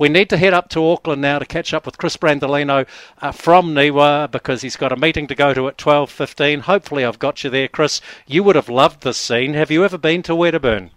We 0.00 0.08
need 0.08 0.30
to 0.30 0.38
head 0.38 0.54
up 0.54 0.70
to 0.70 0.88
Auckland 0.88 1.20
now 1.20 1.38
to 1.38 1.44
catch 1.44 1.74
up 1.74 1.84
with 1.84 1.98
Chris 1.98 2.16
Brandolino 2.16 2.86
uh, 3.20 3.32
from 3.32 3.74
Niwa 3.74 4.30
because 4.30 4.62
he's 4.62 4.76
got 4.76 4.92
a 4.92 4.96
meeting 4.96 5.26
to 5.26 5.34
go 5.34 5.52
to 5.52 5.68
at 5.68 5.76
12.15. 5.76 6.62
Hopefully 6.62 7.04
I've 7.04 7.18
got 7.18 7.44
you 7.44 7.50
there, 7.50 7.68
Chris. 7.68 8.00
You 8.26 8.42
would 8.44 8.56
have 8.56 8.70
loved 8.70 9.02
this 9.02 9.18
scene. 9.18 9.52
Have 9.52 9.70
you 9.70 9.84
ever 9.84 9.98
been 9.98 10.22
to 10.22 10.34
Wedderburn? 10.34 10.90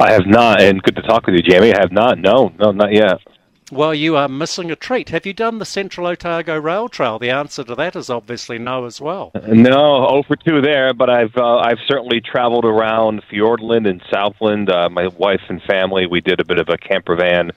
I 0.00 0.10
have 0.10 0.26
not, 0.26 0.60
and 0.60 0.82
good 0.82 0.96
to 0.96 1.02
talk 1.02 1.26
with 1.26 1.36
you, 1.36 1.42
Jamie. 1.42 1.72
I 1.72 1.78
have 1.78 1.92
not. 1.92 2.18
No, 2.18 2.52
no, 2.58 2.72
not 2.72 2.92
yet. 2.92 3.20
Well, 3.70 3.94
you 3.94 4.16
are 4.16 4.28
missing 4.28 4.72
a 4.72 4.76
treat. 4.76 5.10
Have 5.10 5.24
you 5.24 5.32
done 5.32 5.58
the 5.58 5.64
Central 5.64 6.08
Otago 6.08 6.58
Rail 6.58 6.88
Trail? 6.88 7.20
The 7.20 7.30
answer 7.30 7.62
to 7.62 7.76
that 7.76 7.94
is 7.94 8.10
obviously 8.10 8.58
no 8.58 8.86
as 8.86 9.00
well. 9.00 9.30
No, 9.46 10.08
over 10.08 10.34
two 10.34 10.60
there, 10.60 10.92
but 10.92 11.08
I've 11.08 11.36
uh, 11.36 11.58
I've 11.58 11.78
certainly 11.86 12.20
traveled 12.20 12.64
around 12.64 13.22
Fiordland 13.30 13.88
and 13.88 14.02
Southland. 14.10 14.68
Uh, 14.68 14.88
my 14.88 15.06
wife 15.06 15.42
and 15.48 15.62
family, 15.62 16.06
we 16.06 16.20
did 16.20 16.40
a 16.40 16.44
bit 16.44 16.58
of 16.58 16.68
a 16.68 16.76
camper 16.76 17.14
van 17.14 17.52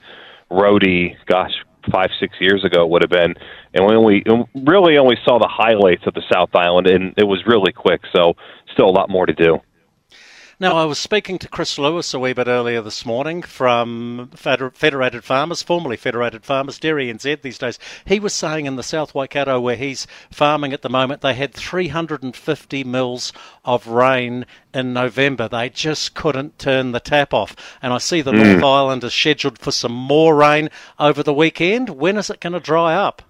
roadie. 0.50 1.16
Gosh, 1.26 1.52
five 1.90 2.10
six 2.18 2.34
years 2.40 2.64
ago 2.64 2.84
it 2.84 2.90
would 2.90 3.02
have 3.02 3.10
been, 3.10 3.34
and 3.74 3.86
we 3.86 3.94
only 3.94 4.24
really 4.54 4.98
only 4.98 5.16
saw 5.24 5.38
the 5.38 5.48
highlights 5.50 6.06
of 6.06 6.14
the 6.14 6.22
South 6.32 6.50
Island, 6.54 6.86
and 6.86 7.14
it 7.16 7.24
was 7.24 7.46
really 7.46 7.72
quick. 7.72 8.00
So 8.14 8.34
still 8.72 8.86
a 8.86 8.90
lot 8.90 9.08
more 9.10 9.26
to 9.26 9.32
do. 9.32 9.60
Now, 10.60 10.76
I 10.76 10.84
was 10.84 10.98
speaking 10.98 11.38
to 11.38 11.48
Chris 11.48 11.78
Lewis 11.78 12.12
a 12.12 12.18
wee 12.18 12.34
bit 12.34 12.46
earlier 12.46 12.82
this 12.82 13.06
morning 13.06 13.40
from 13.40 14.28
Federated 14.34 15.24
Farmers, 15.24 15.62
formerly 15.62 15.96
Federated 15.96 16.44
Farmers, 16.44 16.78
Dairy 16.78 17.10
NZ 17.10 17.40
these 17.40 17.56
days. 17.56 17.78
He 18.04 18.20
was 18.20 18.34
saying 18.34 18.66
in 18.66 18.76
the 18.76 18.82
South 18.82 19.14
Waikato, 19.14 19.58
where 19.58 19.76
he's 19.76 20.06
farming 20.30 20.74
at 20.74 20.82
the 20.82 20.90
moment, 20.90 21.22
they 21.22 21.32
had 21.32 21.54
350 21.54 22.84
mils 22.84 23.32
of 23.64 23.86
rain 23.86 24.44
in 24.74 24.92
November. 24.92 25.48
They 25.48 25.70
just 25.70 26.12
couldn't 26.12 26.58
turn 26.58 26.92
the 26.92 27.00
tap 27.00 27.32
off. 27.32 27.56
And 27.80 27.94
I 27.94 27.98
see 27.98 28.20
the 28.20 28.32
mm. 28.32 28.44
North 28.44 28.62
Island 28.62 29.02
is 29.02 29.14
scheduled 29.14 29.58
for 29.58 29.72
some 29.72 29.94
more 29.94 30.36
rain 30.36 30.68
over 30.98 31.22
the 31.22 31.32
weekend. 31.32 31.88
When 31.88 32.18
is 32.18 32.28
it 32.28 32.40
going 32.40 32.52
to 32.52 32.60
dry 32.60 32.94
up? 32.94 33.22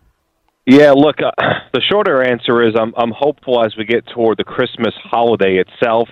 Yeah, 0.66 0.90
look, 0.96 1.22
uh, 1.22 1.30
the 1.72 1.80
shorter 1.80 2.24
answer 2.24 2.60
is 2.60 2.74
I'm, 2.76 2.92
I'm 2.96 3.12
hopeful 3.12 3.64
as 3.64 3.76
we 3.76 3.84
get 3.84 4.04
toward 4.08 4.38
the 4.38 4.44
Christmas 4.44 4.94
holiday 5.04 5.58
itself 5.58 6.08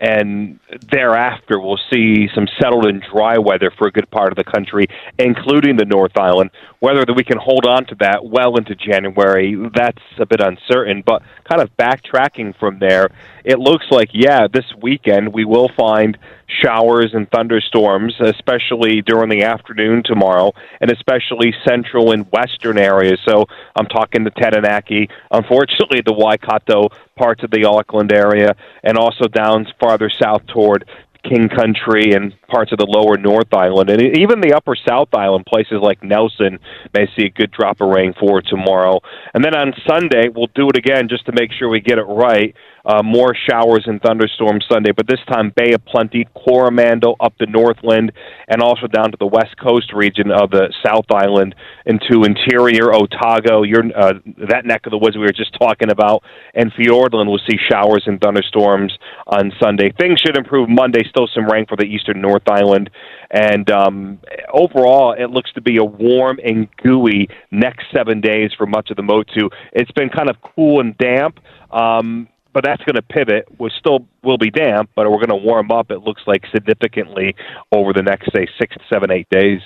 and 0.00 0.60
thereafter 0.92 1.58
we'll 1.58 1.80
see 1.92 2.28
some 2.34 2.46
settled 2.60 2.86
and 2.86 3.02
dry 3.12 3.38
weather 3.38 3.72
for 3.76 3.88
a 3.88 3.90
good 3.90 4.10
part 4.10 4.30
of 4.30 4.36
the 4.36 4.44
country, 4.44 4.86
including 5.18 5.76
the 5.76 5.84
North 5.84 6.16
Island. 6.16 6.50
Whether 6.80 7.04
we 7.14 7.24
can 7.24 7.38
hold 7.38 7.66
on 7.66 7.86
to 7.86 7.96
that 7.96 8.24
well 8.24 8.56
into 8.56 8.74
January, 8.74 9.56
that's 9.74 10.02
a 10.18 10.26
bit 10.26 10.40
uncertain. 10.40 11.02
But 11.04 11.22
kind 11.48 11.60
of 11.60 11.70
backtracking 11.76 12.56
from 12.58 12.78
there, 12.78 13.08
it 13.44 13.58
looks 13.58 13.86
like, 13.90 14.10
yeah, 14.12 14.46
this 14.52 14.66
weekend 14.80 15.32
we 15.32 15.44
will 15.44 15.70
find 15.76 16.16
showers 16.62 17.10
and 17.12 17.28
thunderstorms, 17.30 18.14
especially 18.20 19.02
during 19.02 19.28
the 19.28 19.42
afternoon 19.42 20.02
tomorrow, 20.04 20.52
and 20.80 20.90
especially 20.90 21.52
central 21.66 22.12
and 22.12 22.30
western 22.32 22.78
areas. 22.78 23.18
So 23.28 23.44
I'm 23.76 23.86
talking 23.86 24.24
the 24.24 24.30
Taranaki, 24.30 25.08
unfortunately, 25.30 26.02
the 26.04 26.14
Waikato 26.14 26.88
parts 27.18 27.42
of 27.42 27.50
the 27.50 27.64
Auckland 27.64 28.12
area, 28.12 28.56
and 28.82 28.96
also 28.96 29.26
down 29.26 29.66
farther 29.80 30.10
south 30.10 30.46
toward 30.46 30.88
King 31.24 31.48
Country 31.48 32.12
and 32.12 32.32
parts 32.48 32.72
of 32.72 32.78
the 32.78 32.86
lower 32.86 33.16
North 33.16 33.52
Island, 33.52 33.90
and 33.90 34.00
even 34.16 34.40
the 34.40 34.54
upper 34.54 34.74
South 34.74 35.08
Island, 35.12 35.46
places 35.46 35.78
like 35.82 36.02
Nelson 36.02 36.58
may 36.94 37.06
see 37.16 37.26
a 37.26 37.30
good 37.30 37.50
drop 37.50 37.80
of 37.80 37.88
rain 37.88 38.14
for 38.18 38.40
tomorrow. 38.40 39.00
And 39.34 39.44
then 39.44 39.54
on 39.54 39.74
Sunday, 39.86 40.28
we'll 40.28 40.48
do 40.54 40.68
it 40.68 40.76
again 40.76 41.08
just 41.08 41.26
to 41.26 41.32
make 41.32 41.52
sure 41.52 41.68
we 41.68 41.80
get 41.80 41.98
it 41.98 42.04
right. 42.04 42.54
Uh, 42.86 43.02
more 43.02 43.34
showers 43.50 43.84
and 43.84 44.00
thunderstorms 44.00 44.64
Sunday, 44.70 44.92
but 44.96 45.06
this 45.06 45.18
time 45.28 45.52
Bay 45.54 45.74
of 45.74 45.84
Plenty, 45.84 46.26
Coromandel 46.34 47.16
up 47.20 47.34
the 47.38 47.44
Northland, 47.44 48.12
and 48.46 48.62
also 48.62 48.86
down 48.86 49.10
to 49.10 49.18
the 49.18 49.26
west 49.26 49.58
coast 49.58 49.92
region 49.92 50.30
of 50.30 50.50
the 50.50 50.72
South 50.86 51.04
Island 51.12 51.54
into 51.84 52.24
interior 52.24 52.94
Otago. 52.94 53.62
Your 53.62 53.82
uh, 53.94 54.14
that 54.48 54.64
neck 54.64 54.86
of 54.86 54.92
the 54.92 54.96
woods 54.96 55.16
we 55.16 55.22
were 55.22 55.32
just 55.32 55.54
talking 55.60 55.90
about, 55.90 56.22
and 56.54 56.72
Fiordland 56.72 57.26
will 57.26 57.40
see 57.50 57.58
showers 57.70 58.04
and 58.06 58.18
thunderstorms 58.22 58.96
on 59.26 59.52
Sunday. 59.60 59.92
Things 60.00 60.20
should 60.24 60.38
improve 60.38 60.70
Monday. 60.70 61.02
Still 61.08 61.28
some 61.34 61.46
rain 61.46 61.66
for 61.66 61.76
the 61.76 61.84
eastern 61.84 62.20
North 62.20 62.48
Island, 62.48 62.90
and 63.30 63.70
um, 63.70 64.20
overall 64.52 65.12
it 65.12 65.30
looks 65.30 65.52
to 65.52 65.60
be 65.60 65.76
a 65.76 65.84
warm 65.84 66.38
and 66.44 66.68
gooey 66.76 67.28
next 67.50 67.86
seven 67.94 68.20
days 68.20 68.50
for 68.56 68.66
much 68.66 68.90
of 68.90 68.96
the 68.96 69.02
Motu. 69.02 69.48
It's 69.72 69.92
been 69.92 70.08
kind 70.08 70.30
of 70.30 70.36
cool 70.42 70.80
and 70.80 70.96
damp. 70.98 71.40
Um, 71.70 72.28
but 72.52 72.64
that's 72.64 72.82
going 72.82 72.96
to 72.96 73.02
pivot. 73.02 73.46
We 73.60 73.70
still 73.78 74.06
will 74.24 74.38
be 74.38 74.50
damp, 74.50 74.90
but 74.96 75.08
we're 75.08 75.24
going 75.24 75.28
to 75.28 75.36
warm 75.36 75.70
up. 75.70 75.90
It 75.90 76.00
looks 76.00 76.22
like 76.26 76.44
significantly 76.52 77.36
over 77.70 77.92
the 77.92 78.02
next 78.02 78.32
say 78.32 78.48
six, 78.58 78.74
seven, 78.90 79.12
eight 79.12 79.28
days. 79.30 79.60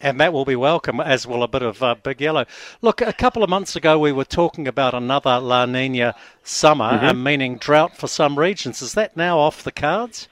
And 0.00 0.20
that 0.20 0.32
will 0.32 0.44
be 0.44 0.56
welcome, 0.56 1.00
as 1.00 1.26
will 1.26 1.42
a 1.42 1.48
bit 1.48 1.62
of 1.62 1.82
uh, 1.82 1.94
Big 1.94 2.20
Yellow. 2.20 2.44
Look, 2.82 3.00
a 3.00 3.14
couple 3.14 3.42
of 3.42 3.48
months 3.48 3.76
ago 3.76 3.98
we 3.98 4.12
were 4.12 4.24
talking 4.24 4.68
about 4.68 4.92
another 4.92 5.38
La 5.38 5.64
Nina 5.64 6.14
summer, 6.42 6.92
mm-hmm. 6.92 7.06
uh, 7.06 7.14
meaning 7.14 7.56
drought 7.56 7.96
for 7.96 8.06
some 8.06 8.38
regions. 8.38 8.82
Is 8.82 8.94
that 8.94 9.16
now 9.16 9.38
off 9.38 9.62
the 9.62 9.72
cards? 9.72 10.28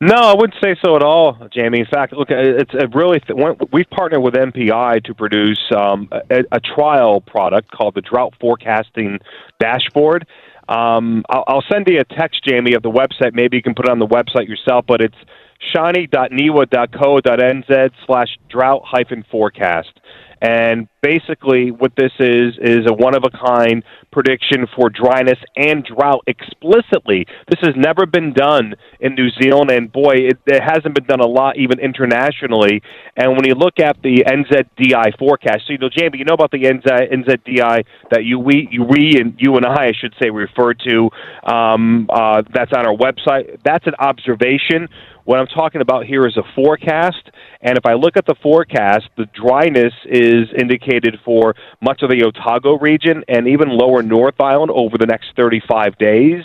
No, 0.00 0.14
I 0.14 0.34
wouldn't 0.34 0.54
say 0.62 0.76
so 0.84 0.94
at 0.94 1.02
all, 1.02 1.48
Jamie. 1.52 1.80
In 1.80 1.86
fact, 1.86 2.12
look, 2.12 2.28
it's 2.30 2.72
a 2.72 2.86
really 2.96 3.20
we've 3.72 3.90
partnered 3.90 4.22
with 4.22 4.34
MPI 4.34 5.02
to 5.04 5.14
produce 5.14 5.58
um, 5.76 6.08
a, 6.30 6.44
a 6.52 6.60
trial 6.60 7.20
product 7.20 7.72
called 7.72 7.96
the 7.96 8.00
Drought 8.00 8.34
Forecasting 8.40 9.18
Dashboard. 9.58 10.24
Um, 10.68 11.24
I'll, 11.28 11.42
I'll 11.48 11.64
send 11.72 11.88
you 11.88 11.98
a 11.98 12.04
text, 12.04 12.44
Jamie, 12.46 12.74
of 12.74 12.84
the 12.84 12.90
website. 12.90 13.34
Maybe 13.34 13.56
you 13.56 13.62
can 13.62 13.74
put 13.74 13.86
it 13.86 13.90
on 13.90 13.98
the 13.98 14.06
website 14.06 14.46
yourself, 14.46 14.84
but 14.86 15.00
it's 15.00 15.16
shiny.niwa.co.nz 15.74 17.90
slash 18.06 18.28
drought 18.48 18.82
hyphen 18.84 19.24
forecast. 19.28 19.98
And 20.40 20.88
basically, 21.02 21.70
what 21.70 21.92
this 21.96 22.12
is 22.18 22.54
is 22.60 22.86
a 22.86 22.92
one 22.92 23.16
of 23.16 23.24
a 23.24 23.30
kind 23.30 23.82
prediction 24.12 24.66
for 24.76 24.88
dryness 24.88 25.38
and 25.56 25.84
drought 25.84 26.22
explicitly. 26.26 27.26
This 27.48 27.60
has 27.62 27.74
never 27.76 28.06
been 28.06 28.32
done 28.32 28.74
in 29.00 29.14
New 29.14 29.30
Zealand, 29.40 29.70
and 29.70 29.90
boy, 29.90 30.14
it, 30.14 30.38
it 30.46 30.62
hasn't 30.62 30.94
been 30.94 31.06
done 31.06 31.20
a 31.20 31.26
lot 31.26 31.56
even 31.56 31.80
internationally. 31.80 32.82
And 33.16 33.32
when 33.32 33.44
you 33.46 33.54
look 33.54 33.80
at 33.80 33.96
the 34.02 34.24
NZDI 34.26 35.18
forecast, 35.18 35.66
so 35.66 35.72
you 35.72 35.78
know, 35.78 35.88
Jamie, 35.88 36.18
you 36.18 36.24
know 36.24 36.34
about 36.34 36.52
the 36.52 36.62
NZ, 36.62 37.12
NZDI 37.12 37.84
that 38.10 38.24
you 38.24 38.38
we 38.38 38.68
you, 38.70 38.84
we 38.84 39.18
and 39.18 39.34
you 39.38 39.56
and 39.56 39.66
I, 39.66 39.88
I 39.88 39.92
should 39.98 40.14
say, 40.20 40.30
refer 40.30 40.74
to. 40.74 41.10
Um, 41.44 42.08
uh, 42.10 42.42
that's 42.52 42.72
on 42.72 42.86
our 42.86 42.96
website. 42.96 43.60
That's 43.64 43.86
an 43.86 43.94
observation. 43.98 44.88
What 45.24 45.38
I'm 45.38 45.46
talking 45.46 45.82
about 45.82 46.06
here 46.06 46.26
is 46.26 46.36
a 46.38 46.42
forecast, 46.54 47.30
and 47.60 47.76
if 47.76 47.84
I 47.84 47.94
look 47.94 48.16
at 48.16 48.24
the 48.24 48.34
forecast, 48.42 49.04
the 49.16 49.26
dryness 49.34 49.92
is 50.28 50.48
indicated 50.56 51.18
for 51.24 51.54
much 51.80 52.02
of 52.02 52.10
the 52.10 52.22
Otago 52.24 52.78
region 52.78 53.24
and 53.28 53.48
even 53.48 53.68
lower 53.68 54.02
North 54.02 54.40
Island 54.40 54.70
over 54.74 54.98
the 54.98 55.06
next 55.06 55.28
35 55.36 55.96
days. 55.98 56.44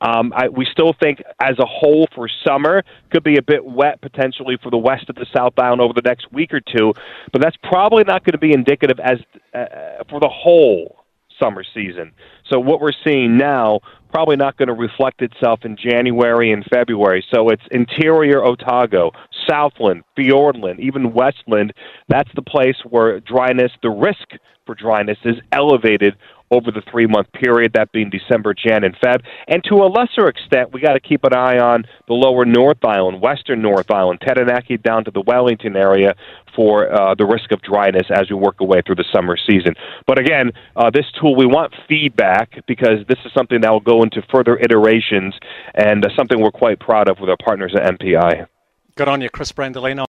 Um, 0.00 0.32
I, 0.34 0.48
we 0.48 0.66
still 0.70 0.94
think, 1.00 1.22
as 1.40 1.58
a 1.58 1.66
whole, 1.66 2.06
for 2.14 2.28
summer, 2.46 2.82
could 3.10 3.24
be 3.24 3.36
a 3.36 3.42
bit 3.42 3.64
wet 3.64 4.00
potentially 4.00 4.56
for 4.62 4.70
the 4.70 4.78
west 4.78 5.08
of 5.08 5.16
the 5.16 5.26
South 5.34 5.58
Island 5.58 5.80
over 5.80 5.92
the 5.92 6.02
next 6.04 6.32
week 6.32 6.52
or 6.52 6.60
two, 6.60 6.92
but 7.32 7.40
that's 7.40 7.56
probably 7.62 8.04
not 8.04 8.24
going 8.24 8.32
to 8.32 8.38
be 8.38 8.52
indicative 8.52 9.00
as 9.00 9.18
uh, 9.54 10.04
for 10.08 10.20
the 10.20 10.28
whole 10.28 11.04
summer 11.38 11.64
season. 11.74 12.12
So 12.48 12.58
what 12.60 12.80
we're 12.80 12.92
seeing 13.04 13.36
now 13.36 13.80
probably 14.14 14.36
not 14.36 14.56
going 14.56 14.68
to 14.68 14.74
reflect 14.74 15.22
itself 15.22 15.64
in 15.64 15.76
January 15.76 16.52
and 16.52 16.64
February. 16.72 17.24
So 17.34 17.48
it's 17.48 17.62
interior 17.72 18.44
Otago, 18.44 19.10
Southland, 19.48 20.04
Fiordland, 20.16 20.78
even 20.78 21.12
Westland. 21.12 21.72
That's 22.08 22.30
the 22.36 22.42
place 22.42 22.76
where 22.88 23.18
dryness, 23.18 23.72
the 23.82 23.90
risk 23.90 24.28
for 24.66 24.76
dryness 24.76 25.18
is 25.24 25.34
elevated 25.50 26.14
over 26.54 26.70
the 26.70 26.82
three 26.90 27.06
month 27.06 27.30
period, 27.32 27.72
that 27.74 27.92
being 27.92 28.10
December, 28.10 28.54
Jan, 28.54 28.84
and 28.84 28.96
Feb. 28.96 29.22
And 29.48 29.62
to 29.64 29.76
a 29.76 29.88
lesser 29.88 30.28
extent, 30.28 30.72
we 30.72 30.80
got 30.80 30.94
to 30.94 31.00
keep 31.00 31.24
an 31.24 31.34
eye 31.34 31.58
on 31.58 31.84
the 32.06 32.14
lower 32.14 32.44
North 32.44 32.84
Island, 32.84 33.20
western 33.20 33.60
North 33.60 33.90
Island, 33.90 34.20
Taranaki 34.20 34.76
down 34.76 35.04
to 35.04 35.10
the 35.10 35.22
Wellington 35.22 35.76
area 35.76 36.14
for 36.54 36.92
uh, 36.92 37.14
the 37.14 37.26
risk 37.26 37.50
of 37.52 37.60
dryness 37.62 38.06
as 38.10 38.30
we 38.30 38.36
work 38.36 38.60
away 38.60 38.80
through 38.86 38.94
the 38.94 39.04
summer 39.12 39.36
season. 39.36 39.74
But 40.06 40.18
again, 40.18 40.52
uh, 40.76 40.90
this 40.90 41.06
tool, 41.20 41.34
we 41.34 41.46
want 41.46 41.72
feedback 41.88 42.64
because 42.66 42.98
this 43.08 43.18
is 43.24 43.32
something 43.36 43.60
that 43.62 43.72
will 43.72 43.80
go 43.80 44.02
into 44.02 44.22
further 44.30 44.56
iterations 44.56 45.34
and 45.74 46.04
uh, 46.04 46.08
something 46.16 46.40
we're 46.40 46.52
quite 46.52 46.78
proud 46.78 47.08
of 47.08 47.18
with 47.18 47.30
our 47.30 47.36
partners 47.44 47.74
at 47.74 47.98
MPI. 47.98 48.46
Good 48.96 49.08
on 49.08 49.20
you, 49.20 49.28
Chris 49.28 49.50
Brandolino. 49.50 50.02